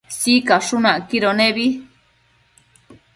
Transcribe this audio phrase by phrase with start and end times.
[0.17, 1.67] Sicashun acquido nebi